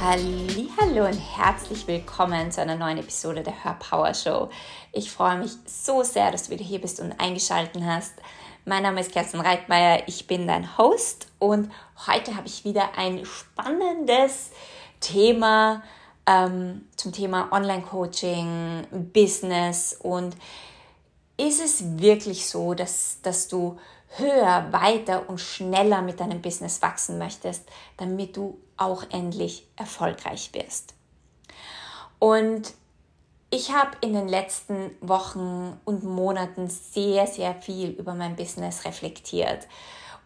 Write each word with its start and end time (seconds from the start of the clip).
Hallo 0.00 1.06
und 1.06 1.18
herzlich 1.18 1.88
willkommen 1.88 2.52
zu 2.52 2.62
einer 2.62 2.76
neuen 2.76 2.98
Episode 2.98 3.42
der 3.42 3.64
Hör 3.64 3.74
Power 3.74 4.14
Show. 4.14 4.48
Ich 4.92 5.10
freue 5.10 5.38
mich 5.38 5.50
so 5.66 6.04
sehr, 6.04 6.30
dass 6.30 6.44
du 6.44 6.50
wieder 6.50 6.64
hier 6.64 6.80
bist 6.80 7.00
und 7.00 7.18
eingeschaltet 7.18 7.82
hast. 7.84 8.14
Mein 8.64 8.84
Name 8.84 9.00
ist 9.00 9.10
Kerstin 9.10 9.40
Reitmeier, 9.40 10.04
ich 10.06 10.28
bin 10.28 10.46
dein 10.46 10.78
Host 10.78 11.26
und 11.40 11.72
heute 12.06 12.36
habe 12.36 12.46
ich 12.46 12.64
wieder 12.64 12.96
ein 12.96 13.24
spannendes 13.24 14.50
Thema 15.00 15.82
ähm, 16.26 16.86
zum 16.94 17.10
Thema 17.10 17.50
Online-Coaching, 17.50 18.86
Business 19.12 19.98
und 20.00 20.36
ist 21.36 21.60
es 21.60 21.98
wirklich 21.98 22.48
so, 22.48 22.74
dass, 22.74 23.18
dass 23.22 23.48
du 23.48 23.78
höher, 24.16 24.68
weiter 24.70 25.28
und 25.28 25.40
schneller 25.40 26.02
mit 26.02 26.20
deinem 26.20 26.40
Business 26.40 26.82
wachsen 26.82 27.18
möchtest, 27.18 27.68
damit 27.96 28.36
du 28.36 28.58
auch 28.76 29.04
endlich 29.10 29.66
erfolgreich 29.76 30.50
wirst. 30.54 30.94
Und 32.18 32.72
ich 33.50 33.72
habe 33.72 33.90
in 34.00 34.12
den 34.12 34.28
letzten 34.28 34.90
Wochen 35.00 35.80
und 35.84 36.04
Monaten 36.04 36.68
sehr, 36.68 37.26
sehr 37.26 37.54
viel 37.54 37.90
über 37.90 38.14
mein 38.14 38.36
Business 38.36 38.84
reflektiert 38.84 39.66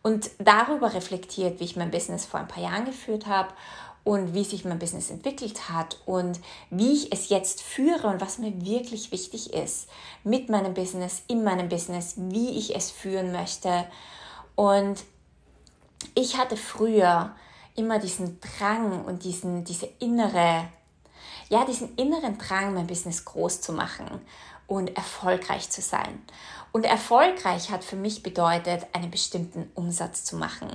und 0.03 0.31
darüber 0.39 0.93
reflektiert, 0.95 1.61
wie 1.61 1.65
ich 1.65 1.77
mein 1.77 1.91
Business 1.91 2.27
vor 2.27 2.41
ein 2.41 2.49
paar 2.49 2.63
Jahren 2.63 2.85
geführt 2.85 3.27
habe 3.27 3.53
und 4.05 4.35
wie 4.35 4.45
sich 4.45 4.65
mein 4.65 4.79
Business 4.79 5.11
entwickelt 5.11 5.69
hat 5.69 6.01
und 6.07 6.41
wie 6.71 6.93
ich 6.93 7.13
es 7.13 7.29
jetzt 7.29 7.63
führe 7.63 8.09
und 8.09 8.21
was 8.21 8.39
mir 8.39 8.65
wirklich 8.65 9.13
wichtig 9.13 9.53
ist 9.53 9.89
mit 10.25 10.49
meinem 10.49 10.75
Business, 10.75 11.23
in 11.29 11.45
meinem 11.45 11.69
Business, 11.69 12.15
wie 12.17 12.51
ich 12.59 12.75
es 12.75 12.91
führen 12.91 13.33
möchte. 13.33 13.87
Und 14.57 15.05
ich 16.15 16.37
hatte 16.37 16.57
früher 16.57 17.35
immer 17.77 17.99
diesen 17.99 18.41
Drang 18.41 19.05
und 19.05 19.25
diesen, 19.25 19.65
diese 19.65 19.87
innere, 20.01 20.69
ja, 21.49 21.65
diesen 21.65 21.95
inneren 21.97 22.39
Drang, 22.39 22.75
mein 22.75 22.87
Business 22.87 23.25
groß 23.25 23.61
zu 23.61 23.73
machen 23.73 24.21
und 24.67 24.97
erfolgreich 24.97 25.71
zu 25.71 25.81
sein. 25.81 26.23
Und 26.73 26.85
erfolgreich 26.85 27.71
hat 27.71 27.85
für 27.85 27.97
mich 27.97 28.23
bedeutet, 28.23 28.87
einen 28.95 29.11
bestimmten 29.11 29.71
Umsatz 29.75 30.25
zu 30.25 30.37
machen. 30.37 30.71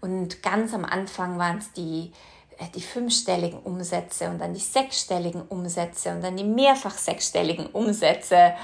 Und 0.00 0.42
ganz 0.42 0.72
am 0.74 0.84
Anfang 0.84 1.38
waren 1.38 1.58
es 1.58 1.72
die, 1.72 2.12
die 2.68 2.82
fünfstelligen 2.82 3.58
Umsätze 3.60 4.28
und 4.28 4.38
dann 4.38 4.54
die 4.54 4.60
sechsstelligen 4.60 5.42
Umsätze 5.42 6.10
und 6.10 6.22
dann 6.22 6.36
die 6.36 6.44
mehrfach 6.44 6.96
sechsstelligen 6.96 7.66
Umsätze. 7.66 8.54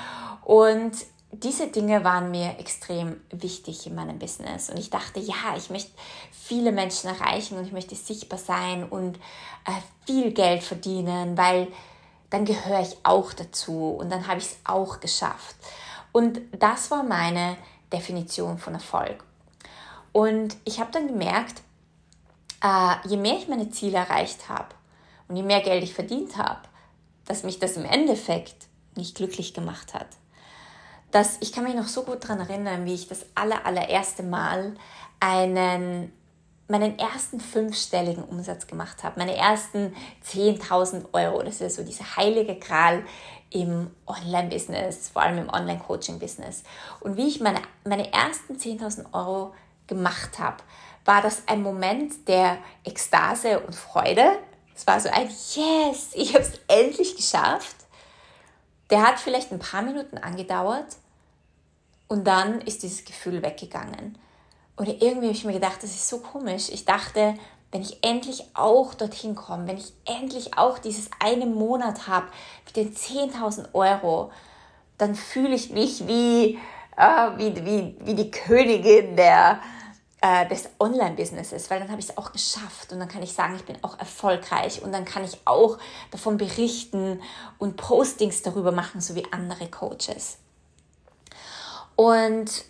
Und 0.44 0.92
diese 1.32 1.68
Dinge 1.68 2.04
waren 2.04 2.30
mir 2.30 2.58
extrem 2.58 3.20
wichtig 3.30 3.86
in 3.86 3.94
meinem 3.94 4.18
Business. 4.18 4.70
Und 4.70 4.78
ich 4.78 4.90
dachte, 4.90 5.20
ja, 5.20 5.56
ich 5.56 5.70
möchte 5.70 5.92
viele 6.30 6.72
Menschen 6.72 7.10
erreichen 7.10 7.58
und 7.58 7.66
ich 7.66 7.72
möchte 7.72 7.94
sichtbar 7.94 8.38
sein 8.38 8.84
und 8.88 9.16
äh, 9.66 9.72
viel 10.06 10.32
Geld 10.32 10.62
verdienen, 10.62 11.36
weil 11.36 11.68
dann 12.30 12.44
gehöre 12.44 12.80
ich 12.80 12.96
auch 13.02 13.32
dazu 13.32 13.96
und 13.98 14.10
dann 14.10 14.26
habe 14.26 14.38
ich 14.38 14.46
es 14.46 14.58
auch 14.64 15.00
geschafft. 15.00 15.56
Und 16.12 16.40
das 16.58 16.90
war 16.90 17.02
meine 17.02 17.56
Definition 17.92 18.58
von 18.58 18.74
Erfolg. 18.74 19.24
Und 20.12 20.56
ich 20.64 20.80
habe 20.80 20.90
dann 20.92 21.08
gemerkt, 21.08 21.62
äh, 22.62 23.08
je 23.08 23.16
mehr 23.16 23.36
ich 23.36 23.48
meine 23.48 23.70
Ziele 23.70 23.98
erreicht 23.98 24.48
habe 24.48 24.74
und 25.28 25.36
je 25.36 25.42
mehr 25.42 25.60
Geld 25.60 25.82
ich 25.82 25.94
verdient 25.94 26.36
habe, 26.36 26.60
dass 27.24 27.42
mich 27.42 27.58
das 27.58 27.76
im 27.76 27.84
Endeffekt 27.84 28.66
nicht 28.94 29.14
glücklich 29.16 29.54
gemacht 29.54 29.94
hat 29.94 30.08
dass 31.16 31.38
ich 31.40 31.52
kann 31.52 31.64
mich 31.64 31.74
noch 31.74 31.88
so 31.88 32.02
gut 32.02 32.24
daran 32.24 32.40
erinnern, 32.40 32.84
wie 32.84 32.94
ich 32.94 33.08
das 33.08 33.24
aller, 33.34 33.64
allererste 33.64 34.22
Mal 34.22 34.74
einen, 35.20 36.12
meinen 36.68 36.98
ersten 36.98 37.40
fünfstelligen 37.40 38.24
Umsatz 38.24 38.66
gemacht 38.66 39.02
habe, 39.04 39.18
meine 39.18 39.36
ersten 39.36 39.94
10.000 40.30 41.06
Euro. 41.12 41.42
Das 41.42 41.60
ist 41.60 41.76
so 41.76 41.84
dieser 41.84 42.16
heilige 42.16 42.56
Gral 42.56 43.02
im 43.50 43.90
Online-Business, 44.06 45.08
vor 45.08 45.22
allem 45.22 45.38
im 45.38 45.48
Online-Coaching-Business. 45.48 46.64
Und 47.00 47.16
wie 47.16 47.28
ich 47.28 47.40
meine, 47.40 47.60
meine 47.84 48.12
ersten 48.12 48.56
10.000 48.56 49.14
Euro 49.14 49.54
gemacht 49.86 50.38
habe, 50.38 50.58
war 51.06 51.22
das 51.22 51.42
ein 51.46 51.62
Moment 51.62 52.28
der 52.28 52.58
Ekstase 52.84 53.60
und 53.60 53.74
Freude. 53.74 54.38
Es 54.74 54.86
war 54.86 55.00
so 55.00 55.08
ein 55.08 55.28
Yes, 55.28 56.10
ich 56.14 56.34
habe 56.34 56.44
es 56.44 56.60
endlich 56.68 57.16
geschafft. 57.16 57.76
Der 58.90 59.02
hat 59.02 59.18
vielleicht 59.18 59.52
ein 59.52 59.58
paar 59.58 59.82
Minuten 59.82 60.18
angedauert 60.18 60.96
und 62.08 62.26
dann 62.26 62.60
ist 62.60 62.82
dieses 62.82 63.04
Gefühl 63.04 63.42
weggegangen. 63.42 64.18
Oder 64.76 64.90
irgendwie 65.00 65.26
habe 65.26 65.36
ich 65.36 65.44
mir 65.44 65.54
gedacht, 65.54 65.82
das 65.82 65.90
ist 65.90 66.08
so 66.08 66.18
komisch. 66.18 66.68
Ich 66.68 66.84
dachte, 66.84 67.34
wenn 67.72 67.82
ich 67.82 68.04
endlich 68.04 68.44
auch 68.54 68.94
dorthin 68.94 69.34
komme, 69.34 69.66
wenn 69.66 69.78
ich 69.78 69.92
endlich 70.04 70.56
auch 70.56 70.78
dieses 70.78 71.10
eine 71.18 71.46
Monat 71.46 72.06
habe 72.06 72.26
mit 72.66 72.76
den 72.76 72.94
10.000 72.94 73.74
Euro, 73.74 74.30
dann 74.98 75.14
fühle 75.14 75.54
ich 75.54 75.70
mich 75.70 76.06
wie, 76.06 76.58
äh, 76.96 77.30
wie, 77.36 77.56
wie, 77.64 77.96
wie 78.00 78.14
die 78.14 78.30
Königin 78.30 79.16
der, 79.16 79.60
äh, 80.26 80.48
des 80.48 80.68
Online-Businesses, 80.80 81.70
weil 81.70 81.78
dann 81.78 81.88
habe 81.88 82.00
ich 82.00 82.08
es 82.08 82.18
auch 82.18 82.32
geschafft 82.32 82.92
und 82.92 82.98
dann 82.98 83.08
kann 83.08 83.22
ich 83.22 83.32
sagen, 83.32 83.54
ich 83.54 83.64
bin 83.64 83.76
auch 83.82 83.96
erfolgreich 84.00 84.82
und 84.82 84.90
dann 84.90 85.04
kann 85.04 85.22
ich 85.22 85.38
auch 85.44 85.78
davon 86.10 86.36
berichten 86.36 87.22
und 87.58 87.76
Postings 87.76 88.42
darüber 88.42 88.72
machen, 88.72 89.00
so 89.00 89.14
wie 89.14 89.24
andere 89.30 89.68
Coaches. 89.68 90.38
Und 91.94 92.64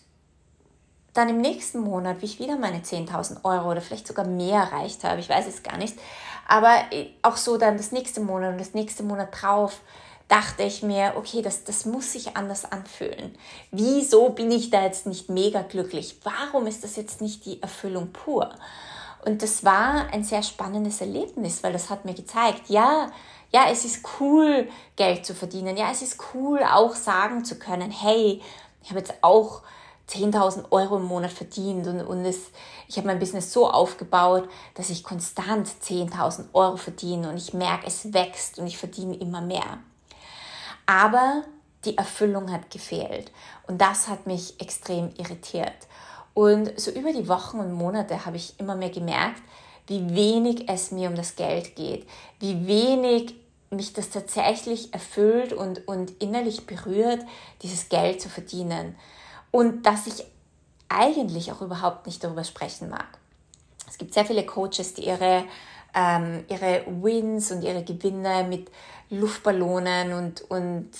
dann 1.15 1.31
im 1.31 1.41
nächsten 1.41 1.78
Monat, 1.81 2.21
wie 2.21 2.27
ich 2.27 2.39
wieder 2.41 2.59
meine 2.59 2.81
10.000 2.81 3.43
Euro 3.44 3.71
oder 3.71 3.81
vielleicht 3.81 4.06
sogar 4.06 4.27
mehr 4.27 4.61
erreicht 4.61 5.03
habe, 5.03 5.21
ich 5.21 5.28
weiß 5.31 5.47
es 5.47 5.62
gar 5.62 5.78
nicht, 5.78 5.99
aber 6.47 6.75
auch 7.23 7.38
so 7.38 7.56
dann 7.56 7.78
das 7.78 7.91
nächste 7.91 8.21
Monat 8.21 8.53
und 8.53 8.61
das 8.61 8.75
nächste 8.75 9.03
Monat 9.03 9.28
drauf, 9.41 9.81
dachte 10.28 10.64
ich 10.64 10.82
mir, 10.82 11.14
okay, 11.16 11.42
das, 11.42 11.64
das 11.64 11.84
muss 11.84 12.12
sich 12.12 12.37
anders 12.37 12.64
anfühlen. 12.64 13.37
Wieso 13.70 14.31
bin 14.31 14.50
ich 14.50 14.70
da 14.70 14.82
jetzt 14.82 15.06
nicht 15.06 15.28
mega 15.28 15.62
glücklich? 15.62 16.19
Warum 16.25 16.66
ist 16.66 16.82
das 16.82 16.97
jetzt 16.97 17.20
nicht 17.20 17.44
die 17.44 17.62
Erfüllung 17.62 18.12
pur? 18.12 18.50
Und 19.25 19.42
das 19.42 19.64
war 19.64 20.09
ein 20.12 20.25
sehr 20.25 20.42
spannendes 20.42 21.00
Erlebnis, 21.00 21.62
weil 21.62 21.72
das 21.72 21.91
hat 21.91 22.04
mir 22.04 22.14
gezeigt, 22.14 22.69
ja, 22.69 23.10
ja, 23.53 23.66
es 23.70 23.84
ist 23.84 24.04
cool, 24.20 24.69
Geld 24.97 25.25
zu 25.25 25.34
verdienen. 25.34 25.76
Ja, 25.76 25.91
es 25.91 26.03
ist 26.03 26.20
cool, 26.34 26.60
auch 26.62 26.94
sagen 26.94 27.44
zu 27.44 27.58
können, 27.58 27.91
hey, 27.91 28.43
ich 28.82 28.91
habe 28.91 28.98
jetzt 29.00 29.14
auch 29.22 29.62
10.000 30.08 30.70
Euro 30.70 30.97
im 30.98 31.04
Monat 31.04 31.32
verdient 31.32 31.87
und, 31.87 32.00
und 32.00 32.25
es, 32.25 32.50
ich 32.87 32.97
habe 32.97 33.08
mein 33.08 33.19
Business 33.19 33.53
so 33.53 33.69
aufgebaut, 33.69 34.48
dass 34.75 34.91
ich 34.91 35.03
konstant 35.03 35.69
10.000 35.69 36.47
Euro 36.53 36.76
verdiene 36.76 37.28
und 37.28 37.37
ich 37.37 37.54
merke, 37.54 37.87
es 37.87 38.12
wächst 38.12 38.58
und 38.58 38.66
ich 38.66 38.78
verdiene 38.78 39.16
immer 39.16 39.41
mehr. 39.41 39.78
Aber 40.86 41.44
die 41.84 41.97
Erfüllung 41.97 42.50
hat 42.50 42.70
gefehlt 42.70 43.30
und 43.66 43.80
das 43.80 44.08
hat 44.08 44.26
mich 44.26 44.60
extrem 44.60 45.12
irritiert. 45.16 45.74
Und 46.34 46.78
so 46.78 46.91
über 46.91 47.12
die 47.12 47.28
Wochen 47.28 47.58
und 47.58 47.72
Monate 47.72 48.26
habe 48.26 48.36
ich 48.36 48.58
immer 48.58 48.76
mehr 48.76 48.91
gemerkt, 48.91 49.42
wie 49.86 50.14
wenig 50.14 50.69
es 50.69 50.91
mir 50.91 51.08
um 51.08 51.14
das 51.14 51.36
Geld 51.36 51.76
geht, 51.76 52.06
wie 52.41 52.66
wenig 52.66 53.34
mich 53.70 53.92
das 53.92 54.10
tatsächlich 54.10 54.92
erfüllt 54.92 55.52
und, 55.52 55.86
und 55.88 56.10
innerlich 56.22 56.66
berührt, 56.66 57.25
dieses 57.62 57.88
Geld 57.88 58.20
zu 58.20 58.28
verdienen. 58.28 58.96
Und 59.50 59.86
dass 59.86 60.06
ich 60.06 60.25
eigentlich 60.88 61.50
auch 61.52 61.62
überhaupt 61.62 62.06
nicht 62.06 62.22
darüber 62.22 62.44
sprechen 62.44 62.91
mag. 62.91 63.06
Es 63.88 63.98
gibt 63.98 64.14
sehr 64.14 64.25
viele 64.25 64.44
Coaches, 64.44 64.94
die 64.94 65.06
ihre, 65.06 65.44
ähm, 65.94 66.44
ihre 66.48 66.84
Wins 66.86 67.50
und 67.50 67.62
ihre 67.62 67.82
Gewinne 67.82 68.44
mit 68.44 68.70
Luftballonen 69.11 70.12
und, 70.12 70.43
und 70.50 70.91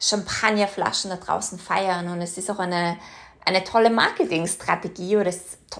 Champagnerflaschen 0.00 1.10
da 1.10 1.16
draußen 1.16 1.58
feiern. 1.58 2.08
Und 2.08 2.20
es 2.20 2.36
ist 2.38 2.50
auch 2.50 2.58
eine, 2.58 2.96
eine 3.44 3.64
tolle 3.64 3.90
Marketingstrategie 3.90 5.16
oder, 5.16 5.32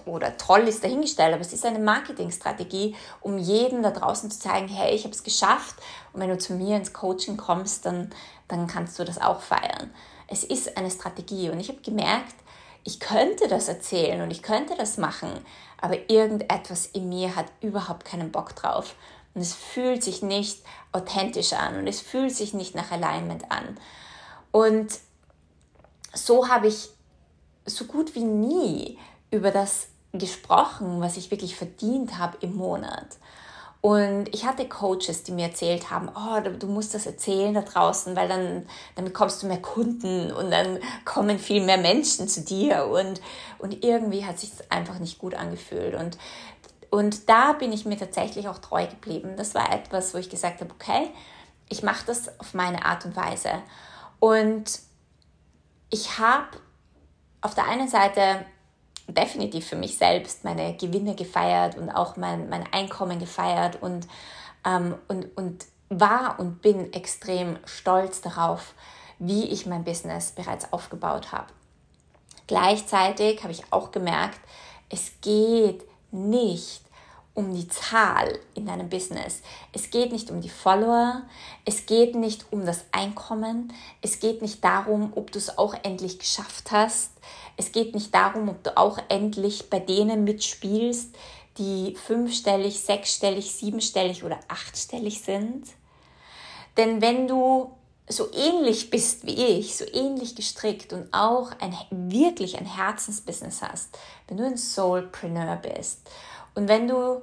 oder 0.06 0.36
toll 0.36 0.68
ist 0.68 0.84
dahingestellt, 0.84 1.32
aber 1.32 1.42
es 1.42 1.52
ist 1.52 1.64
eine 1.64 1.78
Marketingstrategie, 1.78 2.94
um 3.20 3.38
jedem 3.38 3.82
da 3.82 3.90
draußen 3.90 4.30
zu 4.30 4.38
zeigen, 4.38 4.68
hey, 4.68 4.94
ich 4.94 5.04
habe 5.04 5.14
es 5.14 5.22
geschafft 5.22 5.76
und 6.12 6.20
wenn 6.20 6.30
du 6.30 6.38
zu 6.38 6.54
mir 6.54 6.76
ins 6.76 6.92
Coaching 6.92 7.36
kommst, 7.36 7.86
dann, 7.86 8.10
dann 8.48 8.66
kannst 8.66 8.98
du 8.98 9.04
das 9.04 9.20
auch 9.20 9.40
feiern. 9.40 9.92
Es 10.28 10.44
ist 10.44 10.76
eine 10.76 10.90
Strategie 10.90 11.50
und 11.50 11.60
ich 11.60 11.68
habe 11.68 11.80
gemerkt, 11.80 12.34
ich 12.86 13.00
könnte 13.00 13.48
das 13.48 13.68
erzählen 13.68 14.20
und 14.20 14.30
ich 14.30 14.42
könnte 14.42 14.74
das 14.76 14.98
machen, 14.98 15.30
aber 15.80 16.10
irgendetwas 16.10 16.86
in 16.86 17.08
mir 17.08 17.34
hat 17.34 17.46
überhaupt 17.62 18.04
keinen 18.04 18.30
Bock 18.30 18.54
drauf. 18.54 18.94
Und 19.34 19.40
es 19.40 19.54
fühlt 19.54 20.02
sich 20.02 20.22
nicht 20.22 20.62
authentisch 20.92 21.52
an 21.52 21.76
und 21.76 21.86
es 21.86 22.00
fühlt 22.00 22.34
sich 22.34 22.54
nicht 22.54 22.74
nach 22.74 22.92
Alignment 22.92 23.50
an. 23.50 23.76
Und 24.52 24.98
so 26.12 26.48
habe 26.48 26.68
ich 26.68 26.88
so 27.66 27.86
gut 27.86 28.14
wie 28.14 28.24
nie 28.24 28.98
über 29.30 29.50
das 29.50 29.88
gesprochen, 30.12 31.00
was 31.00 31.16
ich 31.16 31.30
wirklich 31.30 31.56
verdient 31.56 32.18
habe 32.18 32.36
im 32.40 32.54
Monat. 32.54 33.08
Und 33.80 34.34
ich 34.34 34.46
hatte 34.46 34.66
Coaches, 34.66 35.24
die 35.24 35.32
mir 35.32 35.48
erzählt 35.48 35.90
haben, 35.90 36.08
oh, 36.08 36.40
du 36.40 36.66
musst 36.68 36.94
das 36.94 37.04
erzählen 37.04 37.52
da 37.52 37.60
draußen, 37.60 38.16
weil 38.16 38.28
dann, 38.28 38.64
dann 38.94 39.04
bekommst 39.04 39.42
du 39.42 39.46
mehr 39.46 39.60
Kunden 39.60 40.32
und 40.32 40.50
dann 40.50 40.78
kommen 41.04 41.38
viel 41.38 41.62
mehr 41.62 41.76
Menschen 41.76 42.26
zu 42.26 42.40
dir. 42.40 42.86
Und, 42.86 43.20
und 43.58 43.84
irgendwie 43.84 44.24
hat 44.24 44.38
sich 44.38 44.56
das 44.56 44.70
einfach 44.70 44.98
nicht 45.00 45.18
gut 45.18 45.34
angefühlt. 45.34 45.94
Und, 45.94 46.16
Und 46.94 47.28
da 47.28 47.54
bin 47.54 47.72
ich 47.72 47.86
mir 47.86 47.98
tatsächlich 47.98 48.46
auch 48.46 48.58
treu 48.58 48.86
geblieben. 48.86 49.34
Das 49.36 49.52
war 49.56 49.72
etwas, 49.72 50.14
wo 50.14 50.18
ich 50.18 50.30
gesagt 50.30 50.60
habe, 50.60 50.72
okay, 50.72 51.10
ich 51.68 51.82
mache 51.82 52.06
das 52.06 52.38
auf 52.38 52.54
meine 52.54 52.84
Art 52.84 53.04
und 53.04 53.16
Weise. 53.16 53.50
Und 54.20 54.78
ich 55.90 56.20
habe 56.20 56.56
auf 57.40 57.56
der 57.56 57.66
einen 57.66 57.88
Seite 57.88 58.46
definitiv 59.08 59.66
für 59.66 59.74
mich 59.74 59.98
selbst 59.98 60.44
meine 60.44 60.76
Gewinne 60.76 61.16
gefeiert 61.16 61.76
und 61.76 61.90
auch 61.90 62.16
mein, 62.16 62.48
mein 62.48 62.64
Einkommen 62.72 63.18
gefeiert 63.18 63.82
und, 63.82 64.06
ähm, 64.64 64.94
und, 65.08 65.36
und 65.36 65.66
war 65.88 66.38
und 66.38 66.62
bin 66.62 66.92
extrem 66.92 67.58
stolz 67.64 68.20
darauf, 68.20 68.72
wie 69.18 69.46
ich 69.48 69.66
mein 69.66 69.82
Business 69.82 70.30
bereits 70.30 70.72
aufgebaut 70.72 71.32
habe. 71.32 71.48
Gleichzeitig 72.46 73.42
habe 73.42 73.52
ich 73.52 73.64
auch 73.72 73.90
gemerkt, 73.90 74.38
es 74.90 75.10
geht 75.22 75.82
nicht 76.12 76.83
um 77.34 77.52
die 77.52 77.66
Zahl 77.68 78.38
in 78.54 78.66
deinem 78.66 78.88
Business. 78.88 79.42
Es 79.72 79.90
geht 79.90 80.12
nicht 80.12 80.30
um 80.30 80.40
die 80.40 80.48
Follower, 80.48 81.22
es 81.64 81.86
geht 81.86 82.14
nicht 82.14 82.46
um 82.52 82.64
das 82.64 82.84
Einkommen, 82.92 83.72
es 84.02 84.20
geht 84.20 84.40
nicht 84.40 84.62
darum, 84.64 85.12
ob 85.16 85.32
du 85.32 85.38
es 85.38 85.58
auch 85.58 85.74
endlich 85.82 86.20
geschafft 86.20 86.70
hast, 86.70 87.10
es 87.56 87.72
geht 87.72 87.94
nicht 87.94 88.14
darum, 88.14 88.48
ob 88.48 88.62
du 88.62 88.76
auch 88.76 88.98
endlich 89.08 89.68
bei 89.68 89.80
denen 89.80 90.24
mitspielst, 90.24 91.14
die 91.58 91.96
fünfstellig, 91.96 92.80
sechsstellig, 92.80 93.52
siebenstellig 93.52 94.24
oder 94.24 94.38
achtstellig 94.48 95.20
sind. 95.20 95.68
Denn 96.76 97.00
wenn 97.00 97.28
du 97.28 97.72
so 98.08 98.30
ähnlich 98.32 98.90
bist 98.90 99.26
wie 99.26 99.34
ich, 99.34 99.76
so 99.76 99.84
ähnlich 99.92 100.34
gestrickt 100.34 100.92
und 100.92 101.08
auch 101.12 101.52
ein, 101.60 101.74
wirklich 101.90 102.58
ein 102.58 102.66
Herzensbusiness 102.66 103.62
hast, 103.62 103.98
wenn 104.28 104.36
du 104.36 104.44
ein 104.44 104.58
Soulpreneur 104.58 105.56
bist 105.56 106.00
und 106.54 106.68
wenn 106.68 106.88
du 106.88 107.22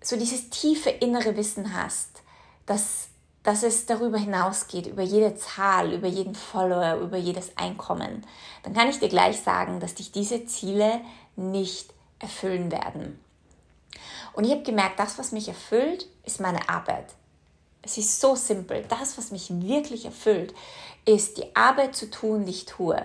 so 0.00 0.16
dieses 0.16 0.50
tiefe 0.50 0.90
innere 0.90 1.36
Wissen 1.36 1.74
hast, 1.74 2.22
dass, 2.66 3.08
dass 3.42 3.62
es 3.62 3.86
darüber 3.86 4.18
hinausgeht, 4.18 4.86
über 4.86 5.02
jede 5.02 5.36
Zahl, 5.36 5.92
über 5.92 6.08
jeden 6.08 6.34
Follower, 6.34 6.96
über 7.00 7.16
jedes 7.16 7.56
Einkommen, 7.56 8.26
dann 8.62 8.74
kann 8.74 8.88
ich 8.88 8.98
dir 8.98 9.08
gleich 9.08 9.40
sagen, 9.40 9.80
dass 9.80 9.94
dich 9.94 10.12
diese 10.12 10.46
Ziele 10.46 11.00
nicht 11.36 11.92
erfüllen 12.18 12.70
werden. 12.70 13.18
Und 14.32 14.44
ich 14.44 14.50
habe 14.50 14.62
gemerkt, 14.62 14.98
das, 14.98 15.18
was 15.18 15.32
mich 15.32 15.48
erfüllt, 15.48 16.06
ist 16.24 16.40
meine 16.40 16.68
Arbeit. 16.68 17.06
Es 17.82 17.98
ist 17.98 18.20
so 18.20 18.34
simpel. 18.36 18.84
Das, 18.88 19.18
was 19.18 19.32
mich 19.32 19.50
wirklich 19.50 20.04
erfüllt, 20.04 20.54
ist 21.04 21.38
die 21.38 21.54
Arbeit 21.56 21.96
zu 21.96 22.10
tun, 22.10 22.44
die 22.44 22.52
ich 22.52 22.64
tue, 22.64 23.02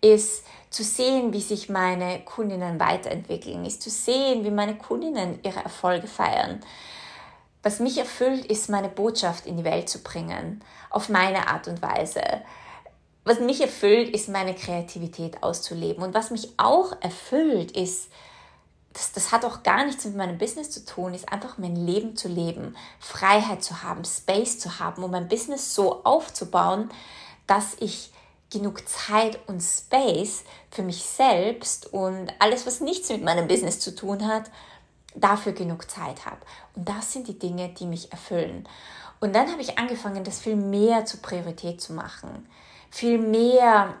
ist 0.00 0.44
zu 0.70 0.84
sehen, 0.84 1.32
wie 1.32 1.40
sich 1.40 1.68
meine 1.68 2.20
Kundinnen 2.24 2.80
weiterentwickeln, 2.80 3.64
ist 3.64 3.82
zu 3.82 3.90
sehen, 3.90 4.44
wie 4.44 4.50
meine 4.50 4.76
Kundinnen 4.76 5.38
ihre 5.42 5.60
Erfolge 5.60 6.06
feiern. 6.06 6.60
Was 7.62 7.78
mich 7.78 7.98
erfüllt, 7.98 8.46
ist 8.46 8.70
meine 8.70 8.88
Botschaft 8.88 9.46
in 9.46 9.56
die 9.56 9.64
Welt 9.64 9.88
zu 9.88 10.02
bringen, 10.02 10.64
auf 10.90 11.08
meine 11.08 11.46
Art 11.48 11.68
und 11.68 11.82
Weise. 11.82 12.22
Was 13.24 13.38
mich 13.38 13.60
erfüllt, 13.60 14.08
ist 14.08 14.28
meine 14.28 14.54
Kreativität 14.54 15.42
auszuleben. 15.42 16.02
Und 16.02 16.14
was 16.14 16.30
mich 16.30 16.54
auch 16.56 16.92
erfüllt, 17.00 17.70
ist 17.72 18.10
das, 18.92 19.12
das 19.12 19.32
hat 19.32 19.44
auch 19.44 19.62
gar 19.62 19.84
nichts 19.84 20.04
mit 20.04 20.16
meinem 20.16 20.38
Business 20.38 20.70
zu 20.70 20.84
tun, 20.84 21.14
ist 21.14 21.32
einfach 21.32 21.58
mein 21.58 21.76
Leben 21.76 22.16
zu 22.16 22.28
leben, 22.28 22.76
Freiheit 23.00 23.62
zu 23.62 23.82
haben, 23.82 24.04
Space 24.04 24.58
zu 24.58 24.78
haben, 24.78 25.02
um 25.02 25.10
mein 25.10 25.28
Business 25.28 25.74
so 25.74 26.04
aufzubauen, 26.04 26.90
dass 27.46 27.76
ich 27.80 28.12
genug 28.50 28.86
Zeit 28.86 29.38
und 29.46 29.60
Space 29.62 30.44
für 30.70 30.82
mich 30.82 31.02
selbst 31.04 31.92
und 31.92 32.32
alles, 32.38 32.66
was 32.66 32.80
nichts 32.80 33.08
mit 33.08 33.24
meinem 33.24 33.48
Business 33.48 33.80
zu 33.80 33.94
tun 33.94 34.26
hat, 34.26 34.50
dafür 35.14 35.52
genug 35.52 35.90
Zeit 35.90 36.26
habe. 36.26 36.38
Und 36.74 36.88
das 36.88 37.12
sind 37.12 37.28
die 37.28 37.38
Dinge, 37.38 37.70
die 37.70 37.86
mich 37.86 38.12
erfüllen. 38.12 38.68
Und 39.20 39.34
dann 39.34 39.50
habe 39.50 39.62
ich 39.62 39.78
angefangen, 39.78 40.24
das 40.24 40.40
viel 40.40 40.56
mehr 40.56 41.04
zur 41.04 41.22
Priorität 41.22 41.80
zu 41.80 41.92
machen. 41.92 42.46
Viel 42.90 43.18
mehr 43.18 43.94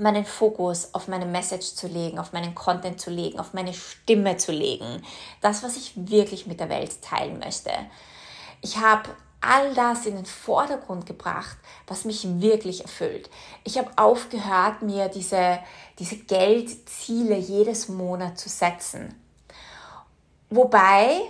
meinen 0.00 0.24
Fokus 0.24 0.94
auf 0.94 1.08
meine 1.08 1.26
Message 1.26 1.74
zu 1.74 1.86
legen, 1.86 2.18
auf 2.18 2.32
meinen 2.32 2.54
Content 2.54 3.00
zu 3.00 3.10
legen, 3.10 3.38
auf 3.38 3.52
meine 3.52 3.74
Stimme 3.74 4.36
zu 4.36 4.52
legen. 4.52 5.02
Das, 5.40 5.62
was 5.62 5.76
ich 5.76 5.92
wirklich 5.96 6.46
mit 6.46 6.60
der 6.60 6.68
Welt 6.68 7.02
teilen 7.02 7.38
möchte. 7.38 7.70
Ich 8.62 8.78
habe 8.78 9.10
all 9.40 9.74
das 9.74 10.06
in 10.06 10.16
den 10.16 10.26
Vordergrund 10.26 11.06
gebracht, 11.06 11.56
was 11.86 12.04
mich 12.04 12.26
wirklich 12.40 12.82
erfüllt. 12.82 13.30
Ich 13.64 13.78
habe 13.78 13.90
aufgehört, 13.96 14.82
mir 14.82 15.08
diese, 15.08 15.58
diese 15.98 16.16
Geldziele 16.16 17.36
jedes 17.36 17.88
Monat 17.88 18.38
zu 18.38 18.48
setzen. 18.48 19.14
Wobei 20.50 21.20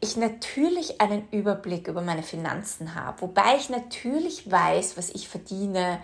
ich 0.00 0.16
natürlich 0.16 1.00
einen 1.00 1.28
Überblick 1.32 1.88
über 1.88 2.02
meine 2.02 2.22
Finanzen 2.22 2.94
habe, 2.94 3.22
wobei 3.22 3.56
ich 3.56 3.68
natürlich 3.68 4.48
weiß, 4.48 4.96
was 4.96 5.10
ich 5.10 5.28
verdiene, 5.28 6.00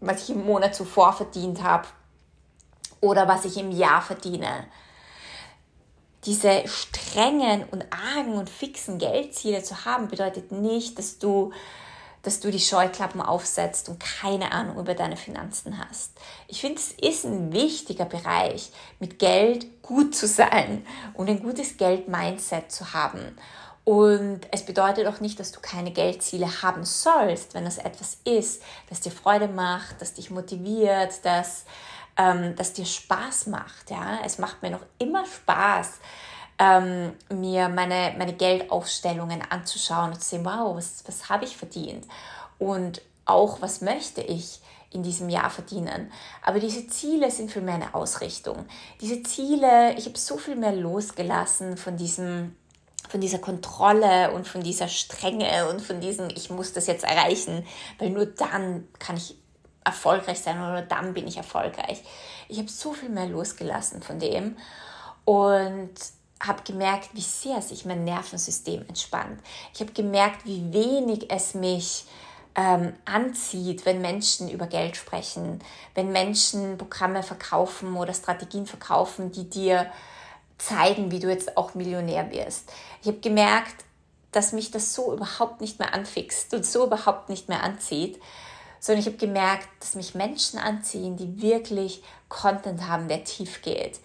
was 0.00 0.24
ich 0.24 0.30
im 0.30 0.44
Monat 0.44 0.74
zuvor 0.74 1.12
verdient 1.12 1.62
habe 1.62 1.88
oder 3.00 3.28
was 3.28 3.44
ich 3.44 3.56
im 3.56 3.70
Jahr 3.70 4.02
verdiene. 4.02 4.66
Diese 6.24 6.66
strengen 6.66 7.64
und 7.70 7.86
argen 7.92 8.34
und 8.34 8.50
fixen 8.50 8.98
Geldziele 8.98 9.62
zu 9.62 9.84
haben, 9.84 10.08
bedeutet 10.08 10.50
nicht, 10.50 10.98
dass 10.98 11.18
du, 11.18 11.52
dass 12.22 12.40
du 12.40 12.50
die 12.50 12.58
Scheuklappen 12.58 13.20
aufsetzt 13.20 13.88
und 13.88 14.00
keine 14.00 14.52
Ahnung 14.52 14.78
über 14.78 14.94
deine 14.94 15.16
Finanzen 15.16 15.78
hast. 15.78 16.12
Ich 16.48 16.60
finde, 16.60 16.80
es 16.80 16.92
ist 16.92 17.24
ein 17.24 17.52
wichtiger 17.52 18.04
Bereich, 18.04 18.72
mit 18.98 19.18
Geld 19.18 19.80
gut 19.82 20.14
zu 20.14 20.26
sein 20.26 20.84
und 21.14 21.30
ein 21.30 21.40
gutes 21.40 21.76
Geld-Mindset 21.76 22.72
zu 22.72 22.92
haben. 22.92 23.36
Und 23.88 24.40
es 24.50 24.66
bedeutet 24.66 25.06
auch 25.06 25.20
nicht, 25.20 25.40
dass 25.40 25.50
du 25.50 25.60
keine 25.60 25.90
Geldziele 25.90 26.60
haben 26.60 26.84
sollst, 26.84 27.54
wenn 27.54 27.64
das 27.64 27.78
etwas 27.78 28.18
ist, 28.24 28.62
das 28.90 29.00
dir 29.00 29.10
Freude 29.10 29.48
macht, 29.48 30.02
das 30.02 30.12
dich 30.12 30.30
motiviert, 30.30 31.24
das, 31.24 31.64
ähm, 32.18 32.54
das 32.54 32.74
dir 32.74 32.84
Spaß 32.84 33.46
macht. 33.46 33.88
Ja? 33.88 34.18
Es 34.26 34.36
macht 34.38 34.60
mir 34.60 34.72
noch 34.72 34.84
immer 34.98 35.24
Spaß, 35.24 36.00
ähm, 36.58 37.14
mir 37.30 37.70
meine, 37.70 38.14
meine 38.18 38.34
Geldaufstellungen 38.34 39.40
anzuschauen 39.48 40.12
und 40.12 40.20
zu 40.20 40.28
sehen, 40.28 40.44
wow, 40.44 40.76
was, 40.76 41.02
was 41.06 41.30
habe 41.30 41.46
ich 41.46 41.56
verdient? 41.56 42.06
Und 42.58 43.00
auch, 43.24 43.62
was 43.62 43.80
möchte 43.80 44.20
ich 44.20 44.60
in 44.90 45.02
diesem 45.02 45.30
Jahr 45.30 45.48
verdienen. 45.48 46.12
Aber 46.42 46.60
diese 46.60 46.88
Ziele 46.88 47.30
sind 47.30 47.50
für 47.50 47.62
meine 47.62 47.94
Ausrichtung. 47.94 48.66
Diese 49.00 49.22
Ziele, 49.22 49.94
ich 49.96 50.04
habe 50.04 50.18
so 50.18 50.36
viel 50.36 50.56
mehr 50.56 50.72
losgelassen 50.72 51.78
von 51.78 51.96
diesem 51.96 52.54
von 53.08 53.20
dieser 53.20 53.38
Kontrolle 53.38 54.32
und 54.32 54.46
von 54.46 54.62
dieser 54.62 54.88
Strenge 54.88 55.68
und 55.68 55.80
von 55.80 56.00
diesem, 56.00 56.28
ich 56.28 56.50
muss 56.50 56.72
das 56.72 56.86
jetzt 56.86 57.04
erreichen, 57.04 57.66
weil 57.98 58.10
nur 58.10 58.26
dann 58.26 58.86
kann 58.98 59.16
ich 59.16 59.36
erfolgreich 59.84 60.40
sein 60.40 60.58
oder 60.58 60.72
nur 60.72 60.82
dann 60.82 61.14
bin 61.14 61.26
ich 61.26 61.36
erfolgreich. 61.36 62.02
Ich 62.48 62.58
habe 62.58 62.68
so 62.68 62.92
viel 62.92 63.08
mehr 63.08 63.26
losgelassen 63.26 64.02
von 64.02 64.18
dem 64.18 64.56
und 65.24 65.90
habe 66.40 66.62
gemerkt, 66.64 67.10
wie 67.14 67.20
sehr 67.20 67.60
sich 67.62 67.84
mein 67.84 68.04
Nervensystem 68.04 68.84
entspannt. 68.86 69.40
Ich 69.74 69.80
habe 69.80 69.92
gemerkt, 69.92 70.46
wie 70.46 70.72
wenig 70.72 71.30
es 71.30 71.54
mich 71.54 72.04
ähm, 72.54 72.92
anzieht, 73.04 73.86
wenn 73.86 74.00
Menschen 74.00 74.48
über 74.48 74.66
Geld 74.66 74.96
sprechen, 74.96 75.60
wenn 75.94 76.12
Menschen 76.12 76.78
Programme 76.78 77.22
verkaufen 77.22 77.96
oder 77.96 78.14
Strategien 78.14 78.66
verkaufen, 78.66 79.32
die 79.32 79.48
dir 79.48 79.90
zeigen, 80.58 81.10
wie 81.10 81.20
du 81.20 81.28
jetzt 81.28 81.56
auch 81.56 81.74
Millionär 81.74 82.30
wirst. 82.30 82.72
Ich 83.00 83.08
habe 83.08 83.20
gemerkt, 83.20 83.84
dass 84.32 84.52
mich 84.52 84.70
das 84.70 84.94
so 84.94 85.12
überhaupt 85.14 85.60
nicht 85.60 85.78
mehr 85.78 85.94
anfixt 85.94 86.52
und 86.54 86.66
so 86.66 86.84
überhaupt 86.86 87.28
nicht 87.28 87.48
mehr 87.48 87.62
anzieht, 87.62 88.20
sondern 88.80 89.00
ich 89.00 89.06
habe 89.06 89.16
gemerkt, 89.16 89.68
dass 89.80 89.94
mich 89.94 90.14
Menschen 90.14 90.58
anziehen, 90.58 91.16
die 91.16 91.40
wirklich 91.42 92.02
Content 92.28 92.86
haben, 92.86 93.08
der 93.08 93.24
tief 93.24 93.62
geht, 93.62 94.00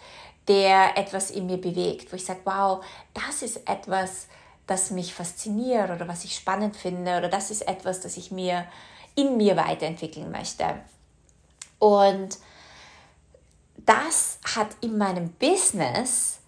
der 0.48 0.98
etwas 0.98 1.32
in 1.32 1.46
mir 1.46 1.58
bewegt, 1.58 2.12
wo 2.12 2.16
ich 2.16 2.26
sage, 2.26 2.42
wow, 2.46 2.84
das 3.14 3.42
ist 3.42 3.68
etwas, 3.68 4.28
das 4.66 4.92
mich 4.92 5.14
fasziniert 5.14 5.90
oder 5.90 6.08
was 6.08 6.24
ich 6.24 6.36
spannend 6.36 6.76
finde 6.76 7.18
oder 7.18 7.30
das 7.30 7.52
ist 7.52 7.68
etwas, 7.68 8.00
das 8.00 8.18
ich 8.18 8.32
mir 8.32 8.66
in 9.16 9.38
mir 9.38 9.56
weiterentwickeln 9.58 10.32
möchte. 10.32 10.66
Und 11.80 12.38
das 13.78 14.40
hat 14.56 14.70
in 14.82 14.98
meinem 14.98 15.30
Business 15.34 16.40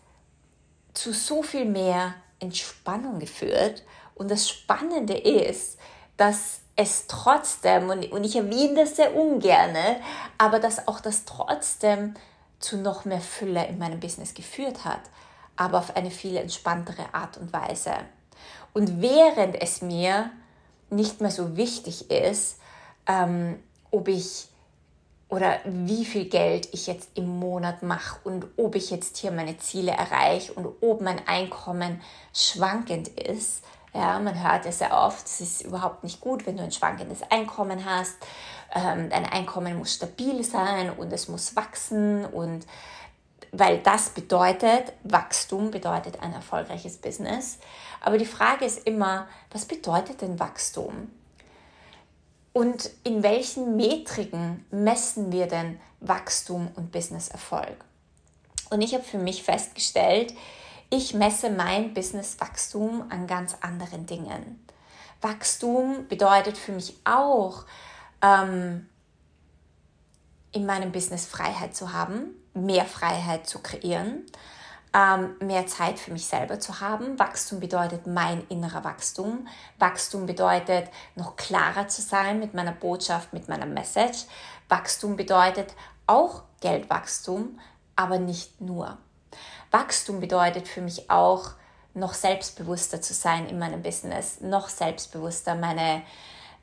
zu 0.94 1.12
so 1.12 1.44
viel 1.44 1.66
mehr 1.66 2.16
Entspannung 2.40 3.20
geführt. 3.20 3.84
Und 4.16 4.32
das 4.32 4.50
Spannende 4.50 5.18
ist, 5.18 5.78
dass 6.18 6.62
es 6.76 7.08
trotzdem, 7.08 7.90
und, 7.90 8.24
ich 8.24 8.36
erwähne 8.36 8.84
das 8.84 8.96
sehr 8.98 9.16
ungern, 9.16 9.76
aber 10.38 10.60
dass 10.60 10.88
auch 10.88 11.00
das 11.00 11.26
trotzdem 11.26 12.16
zu 12.60 12.78
noch 12.78 13.06
mehr 13.06 13.22
Fülle 13.22 13.66
in 13.68 13.78
meinem 13.78 14.00
Business 14.00 14.34
geführt 14.34 14.86
hat, 14.86 15.02
aber 15.56 15.80
auf 15.80 15.96
eine 15.96 16.12
viel 16.12 16.36
entspanntere 16.36 17.14
Art 17.14 17.38
und 17.38 17.54
Weise. 17.54 17.94
Und 18.74 19.02
während 19.02 19.62
es 19.62 19.82
mir 19.82 20.32
nicht 20.90 21.22
mehr 21.22 21.32
so 21.32 21.56
wichtig 21.56 22.12
ist, 22.12 22.60
ähm, 23.08 23.62
ob 23.92 24.08
ich 24.08 24.50
oder 25.36 25.60
wie 25.66 26.06
viel 26.06 26.30
Geld 26.30 26.70
ich 26.72 26.88
jetzt 26.88 27.10
im 27.16 27.28
Monat 27.28 27.84
mache 27.84 28.18
und 28.24 28.46
ob 28.56 28.74
ich 28.76 28.90
jetzt 28.90 29.18
hier 29.18 29.32
meine 29.32 29.58
Ziele 29.58 29.92
erreiche 29.92 30.54
und 30.54 30.66
ob 30.80 31.02
mein 31.02 31.28
Einkommen 31.28 32.00
schwankend 32.34 33.10
ist. 33.10 33.62
Ja, 33.94 34.18
man 34.20 34.42
hört 34.42 34.66
es 34.66 34.80
sehr 34.80 34.94
oft, 34.94 35.26
es 35.26 35.42
ist 35.42 35.62
überhaupt 35.64 36.06
nicht 36.06 36.22
gut, 36.22 36.46
wenn 36.46 36.56
du 36.56 36.64
ein 36.64 36.72
schwankendes 36.72 37.22
Einkommen 37.30 37.84
hast. 37.84 38.16
Ähm, 38.74 39.10
dein 39.10 39.26
Einkommen 39.26 39.78
muss 39.78 39.96
stabil 39.96 40.42
sein 40.42 40.90
und 40.92 41.12
es 41.12 41.28
muss 41.28 41.54
wachsen 41.58 42.26
und 42.26 42.66
weil 43.52 43.80
das 43.80 44.12
bedeutet, 44.12 44.94
Wachstum 45.04 45.70
bedeutet 45.70 46.22
ein 46.22 46.32
erfolgreiches 46.32 46.96
Business. 46.96 47.58
Aber 48.00 48.18
die 48.18 48.26
Frage 48.26 48.64
ist 48.64 48.88
immer, 48.88 49.28
was 49.52 49.66
bedeutet 49.66 50.22
denn 50.22 50.40
Wachstum? 50.40 51.10
Und 52.56 52.90
in 53.04 53.22
welchen 53.22 53.76
Metriken 53.76 54.66
messen 54.72 55.34
wir 55.34 55.46
denn 55.46 55.78
Wachstum 56.00 56.70
und 56.76 56.90
Businesserfolg? 56.90 57.76
Und 58.70 58.80
ich 58.80 58.94
habe 58.94 59.04
für 59.04 59.18
mich 59.18 59.44
festgestellt, 59.44 60.34
ich 60.90 61.14
messe 61.14 61.50
mein 61.50 61.94
Businesswachstum 61.94 63.08
an 63.10 63.28
ganz 63.28 63.58
anderen 63.60 64.06
Dingen. 64.06 64.66
Wachstum 65.20 66.08
bedeutet 66.08 66.58
für 66.58 66.72
mich 66.72 66.96
auch, 67.04 67.66
ähm, 68.22 68.88
in 70.54 70.66
meinem 70.66 70.94
Business 70.94 71.26
Freiheit 71.26 71.76
zu 71.76 71.92
haben, 71.92 72.28
mehr 72.54 72.86
Freiheit 72.86 73.48
zu 73.48 73.60
kreieren, 73.60 74.24
ähm, 74.96 75.36
mehr 75.46 75.68
Zeit 75.68 76.00
für 76.00 76.14
mich 76.14 76.26
selber 76.26 76.60
zu 76.60 76.80
haben. 76.80 77.20
Wachstum 77.20 77.60
bedeutet 77.60 78.08
mein 78.08 78.48
innerer 78.48 78.86
Wachstum. 78.86 79.46
Wachstum 79.78 80.26
bedeutet 80.26 80.90
noch 81.16 81.36
klarer 81.36 81.90
zu 81.90 82.02
sein 82.02 82.40
mit 82.40 82.54
meiner 82.54 82.72
Botschaft, 82.72 83.34
mit 83.34 83.50
meiner 83.50 83.66
Message. 83.66 84.26
Wachstum 84.70 85.18
bedeutet 85.18 85.74
auch 86.08 86.44
Geldwachstum, 86.62 87.60
aber 87.98 88.20
nicht 88.20 88.62
nur. 88.62 88.98
Wachstum 89.72 90.22
bedeutet 90.22 90.68
für 90.68 90.82
mich 90.82 91.10
auch 91.10 91.52
noch 91.94 92.14
selbstbewusster 92.14 93.02
zu 93.02 93.14
sein 93.14 93.48
in 93.48 93.60
meinem 93.60 93.82
Business, 93.82 94.40
noch 94.40 94.70
selbstbewusster 94.70 95.56
meine 95.56 96.04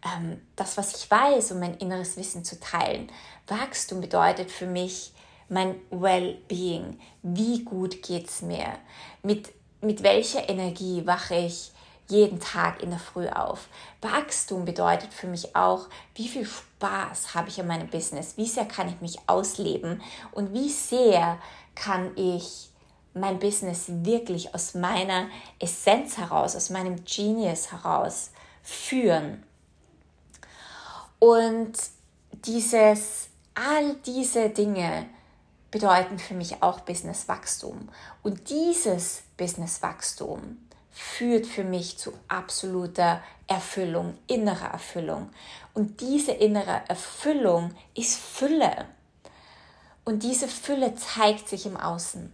ähm, 0.05 0.41
das, 0.57 0.79
was 0.79 0.97
ich 0.97 1.11
weiß 1.11 1.53
und 1.53 1.61
mein 1.61 1.77
inneres 1.77 2.17
Wissen 2.17 2.45
zu 2.45 2.59
teilen. 2.59 3.11
Wachstum 3.47 4.01
bedeutet 4.01 4.51
für 4.51 4.67
mich 4.67 5.13
mein 5.53 5.77
Well-Being. 5.91 6.99
Wie 7.23 7.63
gut 7.63 8.03
geht 8.03 8.29
es 8.29 8.43
mir? 8.43 8.79
Mit, 9.23 9.53
mit 9.83 10.03
welcher 10.03 10.49
Energie 10.49 11.07
wache 11.07 11.37
ich 11.37 11.73
jeden 12.09 12.41
Tag 12.41 12.83
in 12.83 12.91
der 12.91 12.99
Früh 12.99 13.29
auf? 13.29 13.69
Wachstum 14.01 14.65
bedeutet 14.65 15.13
für 15.13 15.27
mich 15.27 15.55
auch, 15.55 15.89
wie 16.15 16.27
viel 16.27 16.47
Spaß 16.47 17.35
habe 17.35 17.51
ich 17.51 17.61
an 17.61 17.67
meinem 17.67 17.89
Business? 17.89 18.37
Wie 18.37 18.47
sehr 18.47 18.65
kann 18.65 18.89
ich 18.89 19.01
mich 19.01 19.19
ausleben? 19.27 20.03
Und 20.33 20.55
wie 20.55 20.71
sehr 20.71 21.39
kann 21.75 22.17
ich 22.17 22.71
mein 23.15 23.39
Business 23.39 23.85
wirklich 23.89 24.55
aus 24.55 24.73
meiner 24.73 25.29
Essenz 25.59 26.17
heraus, 26.17 26.57
aus 26.57 26.71
meinem 26.71 27.05
Genius 27.05 27.71
heraus 27.71 28.31
führen? 28.63 29.43
Und 31.19 31.75
dieses, 32.47 33.29
all 33.55 33.95
diese 34.07 34.49
Dinge, 34.49 35.07
bedeuten 35.73 36.21
für 36.21 36.35
mich 36.35 36.63
auch 36.63 36.81
Businesswachstum. 36.81 37.89
Und 38.23 38.51
dieses 38.51 39.23
Businesswachstum 39.37 40.59
führt 40.93 41.47
für 41.47 41.65
mich 41.65 41.99
zu 41.99 42.13
absoluter 42.29 43.21
Erfüllung, 43.49 44.17
innerer 44.29 44.69
Erfüllung. 44.69 45.31
Und 45.75 46.01
diese 46.01 46.33
innere 46.33 46.83
Erfüllung 46.87 47.75
ist 47.97 48.21
Fülle. 48.21 48.85
Und 50.05 50.23
diese 50.23 50.47
Fülle 50.47 50.95
zeigt 50.95 51.49
sich 51.49 51.65
im 51.65 51.77
Außen. 51.77 52.31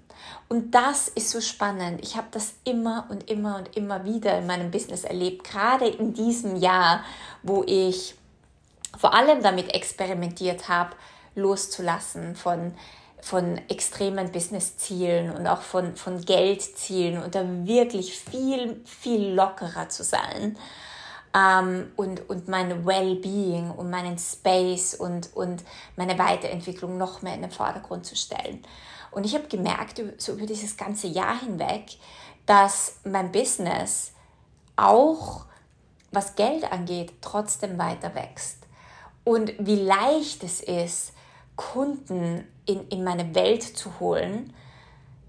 Und 0.49 0.75
das 0.75 1.07
ist 1.07 1.31
so 1.31 1.41
spannend. 1.41 2.01
Ich 2.03 2.17
habe 2.17 2.27
das 2.33 2.55
immer 2.65 3.07
und 3.09 3.31
immer 3.31 3.57
und 3.57 3.77
immer 3.77 4.05
wieder 4.05 4.37
in 4.37 4.47
meinem 4.47 4.71
Business 4.71 5.05
erlebt, 5.05 5.45
gerade 5.45 5.87
in 5.87 6.13
diesem 6.13 6.57
Jahr, 6.57 7.05
wo 7.43 7.63
ich 7.65 8.17
vor 8.99 9.15
allem 9.15 9.43
damit 9.43 9.75
experimentiert 9.75 10.69
habe, 10.69 10.97
loszulassen 11.37 12.35
von 12.35 12.75
von 13.21 13.59
extremen 13.69 14.31
Business-Zielen 14.33 15.35
und 15.35 15.47
auch 15.47 15.63
von, 15.63 15.97
von 15.97 16.25
Geldzielen 16.25 17.23
und 17.23 17.35
da 17.35 17.45
wirklich 17.67 18.19
viel, 18.19 18.81
viel 18.85 19.35
lockerer 19.35 19.89
zu 19.89 20.05
sein 20.05 20.57
ähm, 21.35 21.93
und, 21.97 22.29
und 22.29 22.49
mein 22.49 22.87
Well-Being 22.87 23.71
und 23.71 23.91
meinen 23.91 24.19
Space 24.19 24.95
und, 24.95 25.35
und 25.35 25.65
meine 25.97 26.19
Weiterentwicklung 26.19 26.97
noch 26.97 27.23
mehr 27.23 27.35
in 27.35 27.43
den 27.43 27.51
Vordergrund 27.51 28.07
zu 28.07 28.17
stellen. 28.17 28.63
Und 29.11 29.25
ich 29.25 29.35
habe 29.35 29.49
gemerkt, 29.49 30.01
so 30.19 30.33
über 30.33 30.47
dieses 30.47 30.77
ganze 30.77 31.07
Jahr 31.07 31.41
hinweg, 31.41 31.97
dass 32.47 32.97
mein 33.05 33.33
Business 33.33 34.13
auch, 34.77 35.45
was 36.13 36.37
Geld 36.37 36.71
angeht, 36.71 37.13
trotzdem 37.21 37.79
weiter 37.79 38.15
wächst. 38.15 38.59
Und 39.25 39.53
wie 39.59 39.77
leicht 39.77 40.43
es 40.45 40.61
ist, 40.61 41.13
Kunden 41.59 42.47
in, 42.67 42.87
in 42.89 43.03
meine 43.03 43.35
Welt 43.35 43.65
zu 43.65 43.99
holen, 43.99 44.55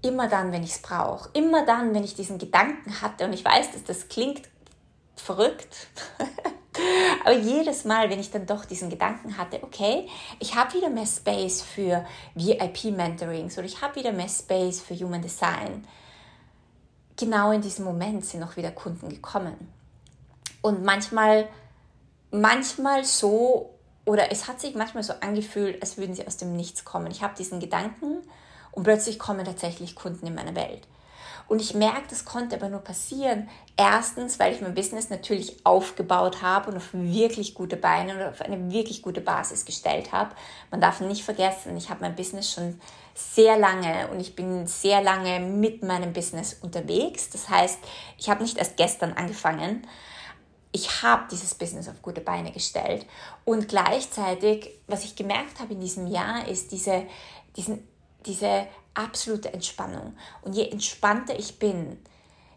immer 0.00 0.28
dann, 0.28 0.52
wenn 0.52 0.62
ich 0.62 0.70
es 0.70 0.78
brauche. 0.78 1.28
Immer 1.32 1.66
dann, 1.66 1.92
wenn 1.92 2.04
ich 2.04 2.14
diesen 2.14 2.38
Gedanken 2.38 3.02
hatte, 3.02 3.24
und 3.24 3.32
ich 3.32 3.44
weiß, 3.44 3.72
dass 3.72 3.82
das 3.82 4.08
klingt 4.08 4.42
verrückt, 5.16 5.88
aber 7.24 7.36
jedes 7.36 7.84
Mal, 7.84 8.08
wenn 8.10 8.20
ich 8.20 8.30
dann 8.30 8.46
doch 8.46 8.64
diesen 8.64 8.88
Gedanken 8.88 9.36
hatte, 9.36 9.60
okay, 9.64 10.08
ich 10.38 10.54
habe 10.54 10.72
wieder 10.74 10.88
mehr 10.88 11.04
Space 11.04 11.62
für 11.62 12.06
VIP-Mentorings 12.36 13.58
oder 13.58 13.66
ich 13.66 13.82
habe 13.82 13.96
wieder 13.96 14.12
mehr 14.12 14.28
Space 14.28 14.80
für 14.80 14.94
Human 14.94 15.20
Design, 15.20 15.84
genau 17.16 17.50
in 17.50 17.60
diesem 17.60 17.84
Moment 17.84 18.24
sind 18.24 18.44
auch 18.44 18.56
wieder 18.56 18.70
Kunden 18.70 19.08
gekommen. 19.08 19.56
Und 20.62 20.84
manchmal, 20.84 21.48
manchmal 22.30 23.04
so 23.04 23.74
oder 24.10 24.32
es 24.32 24.48
hat 24.48 24.60
sich 24.60 24.74
manchmal 24.74 25.04
so 25.04 25.12
angefühlt, 25.20 25.80
als 25.80 25.96
würden 25.96 26.16
sie 26.16 26.26
aus 26.26 26.36
dem 26.36 26.56
Nichts 26.56 26.84
kommen. 26.84 27.12
Ich 27.12 27.22
habe 27.22 27.36
diesen 27.38 27.60
Gedanken 27.60 28.22
und 28.72 28.82
plötzlich 28.82 29.20
kommen 29.20 29.44
tatsächlich 29.44 29.94
Kunden 29.94 30.26
in 30.26 30.34
meine 30.34 30.56
Welt. 30.56 30.88
Und 31.46 31.62
ich 31.62 31.74
merke, 31.74 32.08
das 32.10 32.24
konnte 32.24 32.56
aber 32.56 32.68
nur 32.68 32.80
passieren. 32.80 33.48
Erstens, 33.76 34.40
weil 34.40 34.52
ich 34.52 34.62
mein 34.62 34.74
Business 34.74 35.10
natürlich 35.10 35.64
aufgebaut 35.64 36.42
habe 36.42 36.72
und 36.72 36.76
auf 36.76 36.88
wirklich 36.92 37.54
gute 37.54 37.76
Beine 37.76 38.16
und 38.16 38.22
auf 38.22 38.40
eine 38.40 38.72
wirklich 38.72 39.00
gute 39.02 39.20
Basis 39.20 39.64
gestellt 39.64 40.10
habe. 40.10 40.34
Man 40.72 40.80
darf 40.80 41.00
nicht 41.00 41.22
vergessen, 41.22 41.76
ich 41.76 41.88
habe 41.88 42.00
mein 42.00 42.16
Business 42.16 42.50
schon 42.52 42.80
sehr 43.14 43.58
lange 43.58 44.08
und 44.08 44.18
ich 44.18 44.34
bin 44.34 44.66
sehr 44.66 45.02
lange 45.02 45.38
mit 45.38 45.84
meinem 45.84 46.12
Business 46.12 46.54
unterwegs. 46.60 47.30
Das 47.30 47.48
heißt, 47.48 47.78
ich 48.18 48.28
habe 48.28 48.42
nicht 48.42 48.58
erst 48.58 48.76
gestern 48.76 49.12
angefangen, 49.12 49.86
ich 50.72 51.02
habe 51.02 51.26
dieses 51.30 51.54
Business 51.54 51.88
auf 51.88 52.02
gute 52.02 52.20
Beine 52.20 52.52
gestellt. 52.52 53.06
Und 53.44 53.68
gleichzeitig, 53.68 54.70
was 54.86 55.04
ich 55.04 55.16
gemerkt 55.16 55.58
habe 55.58 55.74
in 55.74 55.80
diesem 55.80 56.06
Jahr, 56.06 56.46
ist 56.46 56.72
diese, 56.72 57.06
diesen, 57.56 57.86
diese 58.26 58.66
absolute 58.94 59.52
Entspannung. 59.52 60.16
Und 60.42 60.54
je 60.54 60.68
entspannter 60.68 61.38
ich 61.38 61.58
bin, 61.58 61.98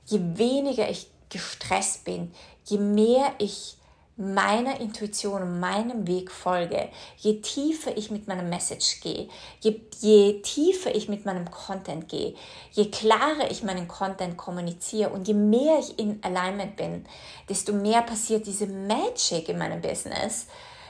je 0.05 0.20
weniger 0.38 0.89
ich 0.89 1.10
gestresst 1.29 2.03
bin, 2.05 2.32
je 2.65 2.77
mehr 2.77 3.34
ich 3.39 3.77
meiner 4.15 4.79
Intuition 4.79 5.41
und 5.41 5.60
meinem 5.60 6.05
Weg 6.05 6.32
folge, 6.32 6.89
je 7.17 7.41
tiefer 7.41 7.98
ich 7.98 8.12
mit 8.12 8.27
meiner 8.27 8.43
Message 8.43 9.01
gehe, 9.01 9.27
je, 9.60 9.79
je 10.01 10.41
tiefer 10.41 10.93
ich 10.93 11.10
mit 11.10 11.25
meinem 11.25 11.50
Content 11.50 12.08
gehe, 12.08 12.36
je 12.72 12.91
klarer 12.91 13.50
ich 13.50 13.63
meinen 13.63 13.88
Content 13.88 14.38
kommuniziere 14.38 15.10
und 15.10 15.27
je 15.27 15.34
mehr 15.34 15.79
ich 15.79 15.98
in 15.98 16.20
Alignment 16.24 16.75
bin, 16.75 17.05
desto 17.50 17.74
mehr 17.74 18.03
passiert 18.03 18.46
diese 18.46 18.67
Magic 18.67 19.50
in 19.50 19.58
meinem 19.58 19.82
Business. 19.82 20.46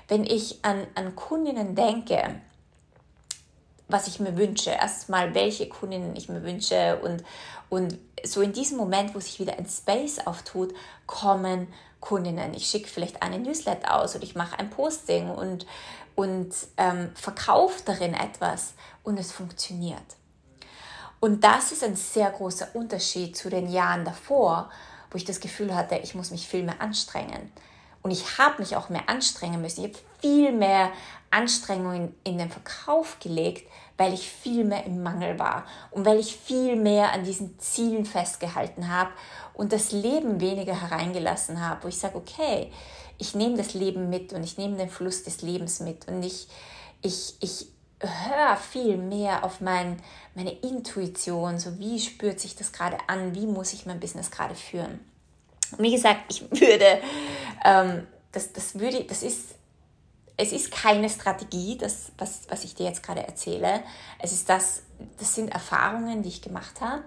Wenn 0.09 0.25
ich 0.25 0.59
an, 0.63 0.85
an 0.95 1.15
Kundinnen 1.15 1.75
denke, 1.75 2.41
was 3.87 4.07
ich 4.07 4.19
mir 4.19 4.35
wünsche, 4.35 4.71
erstmal 4.71 5.33
welche 5.33 5.69
Kundinnen 5.69 6.15
ich 6.17 6.27
mir 6.27 6.43
wünsche 6.43 6.99
und, 7.01 7.23
und 7.69 7.97
so 8.25 8.41
in 8.41 8.51
diesem 8.51 8.77
Moment, 8.77 9.15
wo 9.15 9.19
sich 9.19 9.39
wieder 9.39 9.57
ein 9.57 9.67
Space 9.67 10.19
auftut, 10.25 10.73
kommen 11.05 11.67
Kundinnen. 12.03 12.53
Ich 12.53 12.65
schicke 12.65 12.89
vielleicht 12.89 13.23
eine 13.23 13.39
Newsletter 13.39 13.95
aus 13.95 14.13
oder 14.13 14.25
ich 14.25 14.35
mache 14.35 14.59
ein 14.59 14.69
Posting 14.69 15.29
und, 15.29 15.65
und 16.15 16.53
ähm, 16.75 17.11
verkaufe 17.15 17.81
darin 17.85 18.13
etwas 18.13 18.73
und 19.03 19.17
es 19.17 19.31
funktioniert. 19.31 20.03
Und 21.21 21.45
das 21.45 21.71
ist 21.71 21.81
ein 21.81 21.95
sehr 21.95 22.29
großer 22.29 22.67
Unterschied 22.73 23.37
zu 23.37 23.49
den 23.49 23.69
Jahren 23.69 24.03
davor, 24.03 24.69
wo 25.11 25.17
ich 25.17 25.23
das 25.23 25.39
Gefühl 25.39 25.73
hatte, 25.73 25.95
ich 25.95 26.13
muss 26.13 26.31
mich 26.31 26.45
viel 26.45 26.63
mehr 26.63 26.81
anstrengen. 26.81 27.49
Und 28.01 28.11
ich 28.11 28.37
habe 28.37 28.61
mich 28.61 28.75
auch 28.75 28.89
mehr 28.89 29.07
anstrengen 29.07 29.61
müssen. 29.61 29.85
Ich 29.85 29.93
habe 29.93 30.03
viel 30.23 30.53
mehr 30.53 30.91
Anstrengungen 31.31 32.15
in 32.23 32.37
den 32.37 32.49
Verkauf 32.49 33.19
gelegt, 33.19 33.69
weil 33.97 34.13
ich 34.13 34.29
viel 34.29 34.63
mehr 34.63 34.85
im 34.85 35.03
Mangel 35.03 35.37
war 35.37 35.65
und 35.91 36.05
weil 36.05 36.17
ich 36.17 36.37
viel 36.37 36.77
mehr 36.77 37.11
an 37.11 37.25
diesen 37.25 37.59
Zielen 37.59 38.05
festgehalten 38.05 38.89
habe 38.89 39.11
und 39.53 39.73
das 39.73 39.91
Leben 39.91 40.39
weniger 40.39 40.79
hereingelassen 40.79 41.59
habe, 41.59 41.83
wo 41.83 41.87
ich 41.89 41.97
sage, 41.97 42.15
okay, 42.15 42.71
ich 43.17 43.35
nehme 43.35 43.57
das 43.57 43.73
Leben 43.73 44.09
mit 44.09 44.31
und 44.31 44.43
ich 44.43 44.57
nehme 44.57 44.77
den 44.77 44.89
Fluss 44.89 45.23
des 45.23 45.41
Lebens 45.41 45.81
mit 45.81 46.07
und 46.07 46.23
ich, 46.23 46.47
Ich, 47.01 47.35
ich 47.41 47.67
höre 47.99 48.55
viel 48.55 48.97
mehr 48.97 49.43
auf 49.43 49.59
mein, 49.59 50.01
meine 50.35 50.51
Intuition, 50.51 51.59
so 51.59 51.77
wie 51.79 51.99
spürt 51.99 52.39
sich 52.39 52.55
das 52.55 52.71
gerade 52.71 52.97
an, 53.07 53.35
wie 53.35 53.45
muss 53.45 53.73
ich 53.73 53.85
mein 53.85 53.99
Business 53.99 54.31
gerade 54.31 54.55
führen. 54.55 54.99
Und 55.77 55.83
wie 55.83 55.91
gesagt, 55.91 56.21
ich 56.29 56.41
würde, 56.51 57.01
ähm, 57.65 58.07
das, 58.31 58.53
das 58.53 58.79
würde, 58.79 59.03
das 59.03 59.23
ist, 59.23 59.55
es 60.37 60.51
ist 60.51 60.71
keine 60.71 61.09
Strategie, 61.09 61.77
das, 61.77 62.11
was, 62.17 62.41
was 62.49 62.63
ich 62.63 62.75
dir 62.75 62.85
jetzt 62.85 63.03
gerade 63.03 63.25
erzähle. 63.25 63.83
Es 64.19 64.31
ist 64.31 64.49
das, 64.49 64.83
das 65.19 65.35
sind 65.35 65.49
Erfahrungen, 65.49 66.23
die 66.23 66.29
ich 66.29 66.41
gemacht 66.41 66.81
habe. 66.81 67.03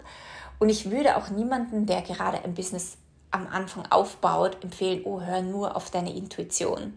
Und 0.58 0.68
ich 0.68 0.90
würde 0.90 1.16
auch 1.16 1.28
niemanden, 1.30 1.86
der 1.86 2.02
gerade 2.02 2.42
ein 2.44 2.54
Business 2.54 2.96
am 3.30 3.46
Anfang 3.48 3.84
aufbaut, 3.90 4.62
empfehlen, 4.62 5.02
oh, 5.04 5.20
hör 5.20 5.42
nur 5.42 5.76
auf 5.76 5.90
deine 5.90 6.14
Intuition. 6.14 6.94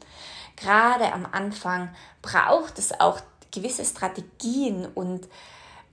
Gerade 0.56 1.12
am 1.12 1.26
Anfang 1.26 1.90
braucht 2.22 2.78
es 2.80 2.98
auch 3.00 3.20
gewisse 3.52 3.84
Strategien 3.84 4.86
und 4.86 5.28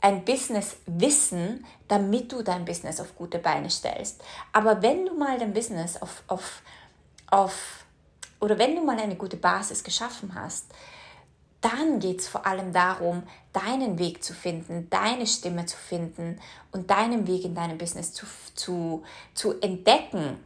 ein 0.03 0.25
Business 0.25 0.77
wissen, 0.87 1.65
damit 1.89 2.31
du 2.31 2.43
dein 2.43 2.65
Business 2.65 3.01
auf 3.01 3.17
gute 3.17 3.39
Beine 3.39 3.71
stellst. 3.71 4.23
Aber 4.53 4.83
wenn 4.83 5.07
du 5.07 5.15
mal 5.15 5.39
dein 5.39 5.55
Business 5.55 6.01
auf, 6.01 6.23
auf, 6.29 6.63
auf 7.29 7.86
oder 8.41 8.59
wenn 8.59 8.77
du 8.77 8.85
mal 8.85 8.99
eine 8.99 9.17
gute 9.17 9.37
Basis 9.37 9.83
geschaffen 9.85 10.35
hast, 10.35 10.67
dann 11.61 11.99
geht 11.99 12.21
es 12.21 12.29
vor 12.29 12.47
allem 12.47 12.73
darum, 12.73 13.23
deinen 13.53 13.99
Weg 13.99 14.23
zu 14.23 14.35
finden, 14.35 14.89
deine 14.91 15.27
Stimme 15.27 15.67
zu 15.67 15.77
finden 15.77 16.39
und 16.71 16.91
deinen 16.91 17.27
Weg 17.27 17.45
in 17.45 17.55
deinem 17.55 17.79
Business 17.79 18.13
zu, 18.13 18.27
zu, 18.55 19.03
zu 19.35 19.61
entdecken 19.61 20.39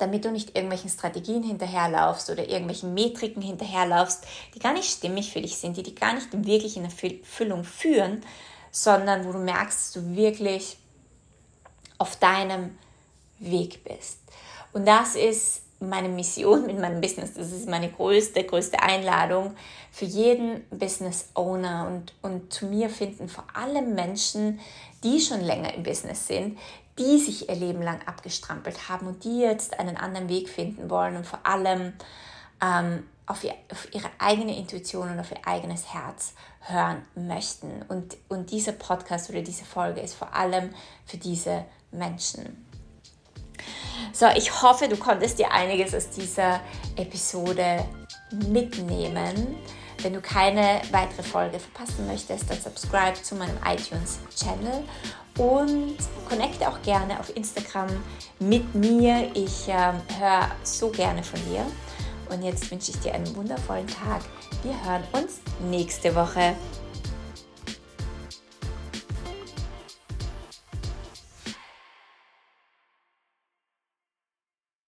damit 0.00 0.24
du 0.24 0.30
nicht 0.30 0.56
irgendwelchen 0.56 0.90
Strategien 0.90 1.42
hinterherlaufst 1.42 2.30
oder 2.30 2.48
irgendwelchen 2.48 2.94
Metriken 2.94 3.42
hinterherlaufst, 3.42 4.24
die 4.54 4.58
gar 4.58 4.72
nicht 4.72 4.90
stimmig 4.90 5.32
für 5.32 5.42
dich 5.42 5.56
sind, 5.56 5.76
die 5.76 5.82
dich 5.82 5.96
gar 5.96 6.14
nicht 6.14 6.28
wirklich 6.32 6.76
in 6.76 6.84
Erfüllung 6.84 7.64
führen, 7.64 8.22
sondern 8.70 9.26
wo 9.26 9.32
du 9.32 9.38
merkst, 9.38 9.78
dass 9.78 9.92
du 9.92 10.16
wirklich 10.16 10.78
auf 11.98 12.16
deinem 12.16 12.78
Weg 13.38 13.84
bist. 13.84 14.18
Und 14.72 14.86
das 14.86 15.16
ist 15.16 15.62
meine 15.80 16.08
Mission 16.08 16.66
mit 16.66 16.78
meinem 16.78 17.00
Business. 17.00 17.34
Das 17.34 17.52
ist 17.52 17.68
meine 17.68 17.90
größte, 17.90 18.44
größte 18.44 18.80
Einladung 18.82 19.54
für 19.90 20.04
jeden 20.04 20.64
Business 20.70 21.30
Owner. 21.34 21.88
Und, 21.88 22.12
und 22.22 22.52
zu 22.52 22.66
mir 22.66 22.90
finden 22.90 23.28
vor 23.28 23.44
allem 23.54 23.94
Menschen, 23.94 24.60
die 25.02 25.20
schon 25.20 25.40
länger 25.40 25.74
im 25.74 25.82
Business 25.82 26.26
sind, 26.26 26.58
die 26.98 27.18
sich 27.18 27.48
ihr 27.48 27.54
Leben 27.54 27.82
lang 27.82 28.00
abgestrampelt 28.06 28.88
haben 28.88 29.06
und 29.06 29.24
die 29.24 29.40
jetzt 29.40 29.80
einen 29.80 29.96
anderen 29.96 30.28
Weg 30.28 30.50
finden 30.50 30.90
wollen 30.90 31.16
und 31.16 31.26
vor 31.26 31.40
allem 31.44 31.94
ähm, 32.62 33.04
auf, 33.24 33.42
ihr, 33.42 33.54
auf, 33.70 33.88
ihre 33.94 34.10
eigene 34.18 34.56
Intuition 34.56 35.10
und 35.10 35.18
auf 35.18 35.30
ihr 35.30 35.46
eigenes 35.46 35.94
Herz 35.94 36.34
hören 36.60 37.02
möchten. 37.14 37.82
Und, 37.88 38.18
und 38.28 38.50
dieser 38.50 38.72
Podcast 38.72 39.30
oder 39.30 39.40
diese 39.40 39.64
Folge 39.64 40.00
ist 40.00 40.14
vor 40.14 40.34
allem 40.34 40.70
für 41.06 41.16
diese 41.16 41.64
Menschen. 41.90 42.69
So, 44.12 44.26
ich 44.36 44.62
hoffe, 44.62 44.88
du 44.88 44.96
konntest 44.96 45.38
dir 45.38 45.52
einiges 45.52 45.94
aus 45.94 46.10
dieser 46.10 46.60
Episode 46.96 47.84
mitnehmen. 48.48 49.56
Wenn 50.02 50.14
du 50.14 50.20
keine 50.20 50.80
weitere 50.92 51.22
Folge 51.22 51.58
verpassen 51.58 52.06
möchtest, 52.06 52.48
dann 52.48 52.58
subscribe 52.60 53.20
zu 53.22 53.34
meinem 53.34 53.56
iTunes-Channel 53.66 54.82
und 55.38 55.96
connecte 56.28 56.68
auch 56.68 56.80
gerne 56.82 57.20
auf 57.20 57.34
Instagram 57.36 57.88
mit 58.38 58.74
mir. 58.74 59.30
Ich 59.34 59.68
äh, 59.68 59.92
höre 60.18 60.50
so 60.62 60.88
gerne 60.88 61.22
von 61.22 61.40
dir. 61.50 61.64
Und 62.30 62.42
jetzt 62.42 62.70
wünsche 62.70 62.92
ich 62.92 63.00
dir 63.00 63.14
einen 63.14 63.34
wundervollen 63.34 63.86
Tag. 63.86 64.22
Wir 64.62 64.72
hören 64.84 65.02
uns 65.12 65.40
nächste 65.68 66.14
Woche. 66.14 66.54